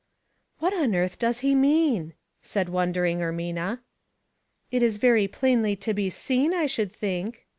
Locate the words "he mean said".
1.41-2.69